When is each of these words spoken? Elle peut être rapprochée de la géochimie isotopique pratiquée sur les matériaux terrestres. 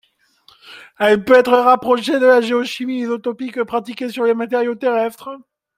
Elle 0.97 1.23
peut 1.23 1.35
être 1.37 1.51
rapprochée 1.53 2.17
de 2.19 2.25
la 2.25 2.41
géochimie 2.41 3.01
isotopique 3.01 3.61
pratiquée 3.65 4.09
sur 4.09 4.23
les 4.23 4.33
matériaux 4.33 4.73
terrestres. 4.73 5.29